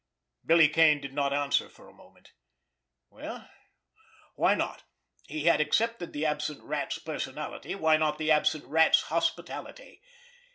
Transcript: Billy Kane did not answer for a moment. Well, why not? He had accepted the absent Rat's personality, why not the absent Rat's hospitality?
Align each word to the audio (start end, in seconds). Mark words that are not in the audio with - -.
Billy 0.43 0.67
Kane 0.67 0.99
did 0.99 1.13
not 1.13 1.31
answer 1.31 1.69
for 1.69 1.87
a 1.87 1.93
moment. 1.93 2.31
Well, 3.11 3.47
why 4.33 4.55
not? 4.55 4.81
He 5.27 5.43
had 5.43 5.61
accepted 5.61 6.11
the 6.11 6.25
absent 6.25 6.63
Rat's 6.63 6.97
personality, 6.97 7.75
why 7.75 7.97
not 7.97 8.17
the 8.17 8.31
absent 8.31 8.65
Rat's 8.65 9.03
hospitality? 9.03 10.01